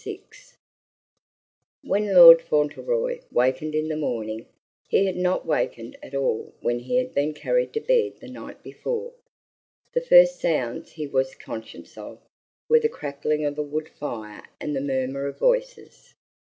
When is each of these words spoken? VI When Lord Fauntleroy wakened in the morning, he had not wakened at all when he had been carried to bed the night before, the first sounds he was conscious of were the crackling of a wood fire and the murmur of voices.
VI 0.03 0.19
When 1.83 2.15
Lord 2.15 2.41
Fauntleroy 2.41 3.19
wakened 3.31 3.75
in 3.75 3.87
the 3.87 3.95
morning, 3.95 4.47
he 4.89 5.05
had 5.05 5.15
not 5.15 5.45
wakened 5.45 5.95
at 6.01 6.15
all 6.15 6.55
when 6.59 6.79
he 6.79 6.95
had 6.97 7.13
been 7.13 7.35
carried 7.35 7.71
to 7.73 7.81
bed 7.81 8.17
the 8.19 8.27
night 8.27 8.63
before, 8.63 9.13
the 9.93 10.01
first 10.01 10.39
sounds 10.39 10.93
he 10.93 11.05
was 11.05 11.35
conscious 11.35 11.99
of 11.99 12.17
were 12.67 12.79
the 12.79 12.89
crackling 12.89 13.45
of 13.45 13.59
a 13.59 13.61
wood 13.61 13.89
fire 13.89 14.41
and 14.59 14.75
the 14.75 14.81
murmur 14.81 15.27
of 15.27 15.37
voices. 15.37 16.15